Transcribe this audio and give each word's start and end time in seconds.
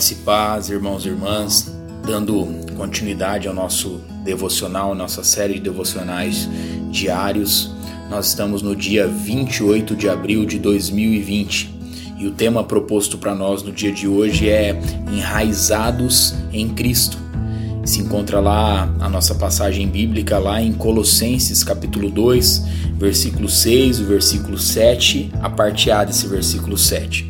Graça 0.00 0.14
e 0.14 0.16
paz, 0.16 0.70
irmãos 0.70 1.04
e 1.04 1.08
irmãs, 1.10 1.70
dando 2.06 2.48
continuidade 2.74 3.46
ao 3.46 3.52
nosso 3.52 4.00
devocional, 4.24 4.94
nossa 4.94 5.22
série 5.22 5.52
de 5.52 5.60
devocionais 5.60 6.48
diários. 6.90 7.70
Nós 8.08 8.28
estamos 8.28 8.62
no 8.62 8.74
dia 8.74 9.06
28 9.06 9.94
de 9.94 10.08
abril 10.08 10.46
de 10.46 10.58
2020 10.58 11.74
e 12.16 12.26
o 12.26 12.30
tema 12.30 12.64
proposto 12.64 13.18
para 13.18 13.34
nós 13.34 13.62
no 13.62 13.72
dia 13.72 13.92
de 13.92 14.08
hoje 14.08 14.48
é 14.48 14.74
Enraizados 15.12 16.34
em 16.50 16.70
Cristo. 16.70 17.18
Se 17.84 18.00
encontra 18.00 18.40
lá 18.40 18.90
a 19.00 19.08
nossa 19.10 19.34
passagem 19.34 19.86
bíblica 19.86 20.38
lá 20.38 20.62
em 20.62 20.72
Colossenses 20.72 21.62
capítulo 21.62 22.10
2, 22.10 22.64
versículo 22.96 23.50
6, 23.50 24.00
o 24.00 24.04
versículo 24.06 24.56
7, 24.56 25.30
a 25.42 25.50
parte 25.50 25.90
A 25.90 26.04
desse 26.04 26.26
versículo 26.26 26.78
7. 26.78 27.29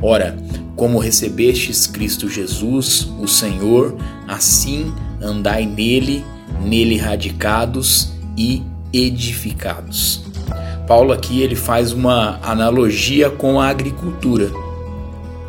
Ora, 0.00 0.36
como 0.74 0.98
recebestes 0.98 1.86
Cristo 1.86 2.28
Jesus, 2.28 3.08
o 3.18 3.26
Senhor, 3.26 3.96
assim 4.28 4.92
andai 5.22 5.64
nele, 5.64 6.24
nele 6.62 6.96
radicados 6.96 8.12
e 8.36 8.62
edificados. 8.92 10.22
Paulo 10.86 11.12
aqui 11.12 11.40
ele 11.40 11.56
faz 11.56 11.92
uma 11.92 12.38
analogia 12.42 13.30
com 13.30 13.60
a 13.60 13.68
agricultura. 13.68 14.50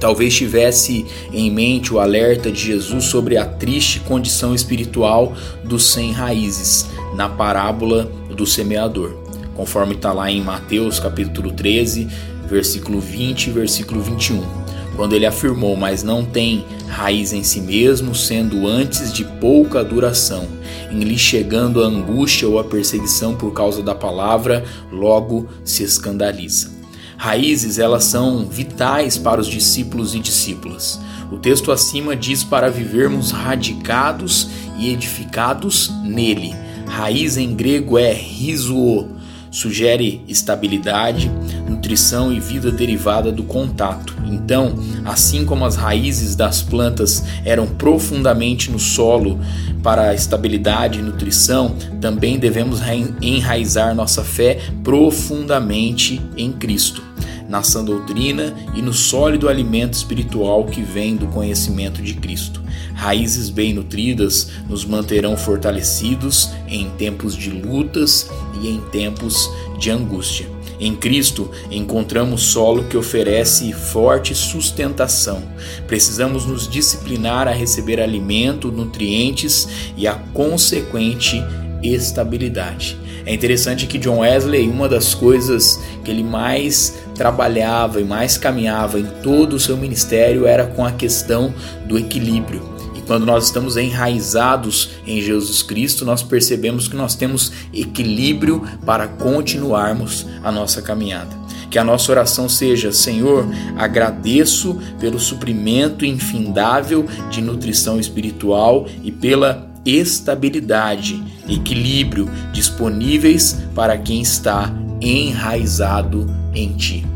Talvez 0.00 0.34
tivesse 0.34 1.04
em 1.30 1.50
mente 1.50 1.92
o 1.92 2.00
alerta 2.00 2.50
de 2.50 2.58
Jesus 2.58 3.04
sobre 3.04 3.36
a 3.36 3.44
triste 3.44 4.00
condição 4.00 4.54
espiritual 4.54 5.34
dos 5.62 5.92
sem 5.92 6.10
raízes 6.10 6.86
na 7.14 7.28
parábola 7.28 8.10
do 8.34 8.46
semeador, 8.46 9.14
conforme 9.54 9.94
está 9.94 10.12
lá 10.12 10.30
em 10.30 10.40
Mateus 10.40 10.98
capítulo 10.98 11.52
13, 11.52 12.08
versículo 12.50 13.00
20 13.00 13.46
e 13.46 13.50
versículo 13.50 14.02
21 14.02 14.80
quando 15.00 15.14
ele 15.14 15.24
afirmou: 15.24 15.76
Mas 15.76 16.02
não 16.02 16.24
tem 16.26 16.62
raiz 16.86 17.32
em 17.32 17.42
si 17.42 17.60
mesmo, 17.60 18.14
sendo 18.14 18.68
antes 18.68 19.12
de 19.12 19.24
pouca 19.24 19.82
duração, 19.82 20.46
em 20.90 21.00
lhe 21.00 21.16
chegando 21.16 21.82
a 21.82 21.86
angústia 21.86 22.46
ou 22.46 22.58
a 22.58 22.64
perseguição 22.64 23.34
por 23.34 23.52
causa 23.52 23.82
da 23.82 23.94
palavra, 23.94 24.62
logo 24.92 25.48
se 25.64 25.82
escandaliza. 25.82 26.70
Raízes, 27.16 27.78
elas 27.78 28.04
são 28.04 28.44
vitais 28.44 29.16
para 29.16 29.40
os 29.40 29.46
discípulos 29.46 30.14
e 30.14 30.18
discípulas. 30.18 31.00
O 31.32 31.38
texto 31.38 31.72
acima 31.72 32.14
diz 32.14 32.44
para 32.44 32.70
vivermos 32.70 33.30
radicados 33.30 34.48
e 34.78 34.92
edificados 34.92 35.90
nele. 36.04 36.54
Raiz 36.86 37.38
em 37.38 37.54
grego 37.54 37.98
é 37.98 38.12
rizuo, 38.12 39.08
sugere 39.50 40.22
estabilidade, 40.28 41.30
nutrição 41.68 42.32
e 42.32 42.38
vida 42.38 42.70
derivada 42.70 43.32
do 43.32 43.42
contato. 43.42 44.14
Então, 44.26 44.78
assim 45.04 45.44
como 45.44 45.64
as 45.64 45.76
raízes 45.76 46.36
das 46.36 46.62
plantas 46.62 47.24
eram 47.44 47.66
profundamente 47.66 48.70
no 48.70 48.78
solo 48.78 49.40
para 49.82 50.14
estabilidade 50.14 50.98
e 50.98 51.02
nutrição, 51.02 51.74
também 52.00 52.38
devemos 52.38 52.80
enraizar 53.20 53.94
nossa 53.94 54.22
fé 54.22 54.58
profundamente 54.84 56.20
em 56.36 56.52
Cristo 56.52 57.10
na 57.50 57.64
sã 57.64 57.84
doutrina 57.84 58.56
e 58.76 58.80
no 58.80 58.94
sólido 58.94 59.48
alimento 59.48 59.94
espiritual 59.94 60.64
que 60.64 60.80
vem 60.80 61.16
do 61.16 61.26
conhecimento 61.26 62.00
de 62.00 62.14
Cristo. 62.14 62.62
Raízes 62.94 63.50
bem 63.50 63.74
nutridas 63.74 64.52
nos 64.68 64.84
manterão 64.84 65.36
fortalecidos 65.36 66.50
em 66.68 66.88
tempos 66.90 67.36
de 67.36 67.50
lutas 67.50 68.30
e 68.62 68.68
em 68.68 68.80
tempos 68.92 69.50
de 69.78 69.90
angústia. 69.90 70.46
Em 70.78 70.94
Cristo 70.94 71.50
encontramos 71.70 72.42
solo 72.42 72.84
que 72.84 72.96
oferece 72.96 73.72
forte 73.72 74.34
sustentação. 74.34 75.42
Precisamos 75.88 76.46
nos 76.46 76.68
disciplinar 76.68 77.48
a 77.48 77.52
receber 77.52 78.00
alimento, 78.00 78.70
nutrientes 78.70 79.68
e 79.96 80.06
a 80.06 80.14
consequente 80.14 81.42
estabilidade. 81.82 82.96
É 83.26 83.34
interessante 83.34 83.86
que 83.86 83.98
John 83.98 84.20
Wesley, 84.20 84.68
uma 84.68 84.88
das 84.88 85.14
coisas 85.14 85.78
que 86.02 86.10
ele 86.10 86.24
mais 86.24 86.94
trabalhava 87.20 88.00
e 88.00 88.04
mais 88.04 88.38
caminhava 88.38 88.98
em 88.98 89.04
todo 89.22 89.52
o 89.52 89.60
seu 89.60 89.76
ministério 89.76 90.46
era 90.46 90.66
com 90.66 90.86
a 90.86 90.90
questão 90.90 91.52
do 91.84 91.98
equilíbrio. 91.98 92.62
E 92.96 93.02
quando 93.02 93.26
nós 93.26 93.44
estamos 93.44 93.76
enraizados 93.76 94.92
em 95.06 95.20
Jesus 95.20 95.62
Cristo, 95.62 96.02
nós 96.02 96.22
percebemos 96.22 96.88
que 96.88 96.96
nós 96.96 97.14
temos 97.14 97.52
equilíbrio 97.74 98.66
para 98.86 99.06
continuarmos 99.06 100.26
a 100.42 100.50
nossa 100.50 100.80
caminhada. 100.80 101.36
Que 101.70 101.78
a 101.78 101.84
nossa 101.84 102.10
oração 102.10 102.48
seja: 102.48 102.90
Senhor, 102.90 103.46
agradeço 103.76 104.80
pelo 104.98 105.20
suprimento 105.20 106.06
infindável 106.06 107.06
de 107.28 107.42
nutrição 107.42 108.00
espiritual 108.00 108.88
e 109.04 109.12
pela 109.12 109.70
estabilidade, 109.84 111.22
equilíbrio 111.46 112.30
disponíveis 112.50 113.58
para 113.74 113.98
quem 113.98 114.22
está 114.22 114.72
enraizado 115.02 116.39
em 116.54 116.72
ti. 116.74 117.06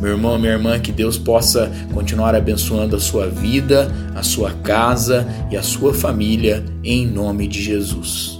Meu 0.00 0.10
irmão, 0.10 0.38
minha 0.38 0.52
irmã, 0.52 0.78
que 0.78 0.92
Deus 0.92 1.16
possa 1.16 1.72
continuar 1.92 2.34
abençoando 2.34 2.96
a 2.96 3.00
sua 3.00 3.28
vida, 3.28 3.90
a 4.14 4.22
sua 4.22 4.52
casa 4.52 5.26
e 5.50 5.56
a 5.56 5.62
sua 5.62 5.94
família, 5.94 6.64
em 6.84 7.06
nome 7.06 7.48
de 7.48 7.62
Jesus. 7.62 8.38